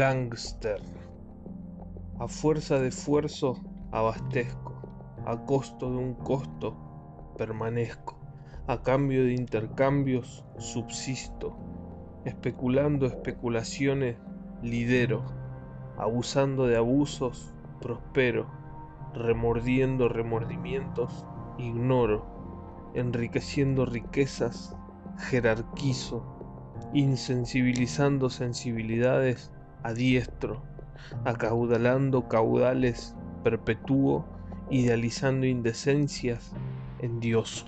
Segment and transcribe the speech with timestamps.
[0.00, 0.80] Gangster.
[2.18, 3.62] A fuerza de esfuerzo
[3.92, 4.72] abastezco,
[5.26, 8.18] a costo de un costo permanezco,
[8.66, 11.54] a cambio de intercambios subsisto,
[12.24, 14.16] especulando especulaciones
[14.62, 15.22] lidero,
[15.98, 18.46] abusando de abusos prospero,
[19.12, 21.26] remordiendo remordimientos
[21.58, 22.24] ignoro,
[22.94, 24.74] enriqueciendo riquezas
[25.18, 26.24] jerarquizo,
[26.94, 30.62] insensibilizando sensibilidades adiestro,
[31.24, 34.26] acaudalando caudales perpetuo,
[34.70, 36.52] idealizando indecencias
[37.00, 37.66] endioso.